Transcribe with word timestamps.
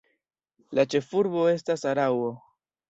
La 0.79 0.85
ĉefurbo 0.95 1.47
estas 1.53 1.87
Araŭo. 1.93 2.35